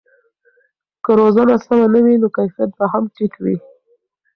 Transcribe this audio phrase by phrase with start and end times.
[1.03, 3.55] که روزنه سمه نه وي نو کیفیت به هم ټیټ وي.